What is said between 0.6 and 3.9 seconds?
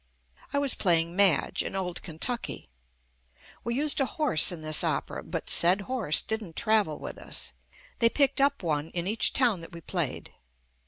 playing "Madge" in "Old Kentucky." We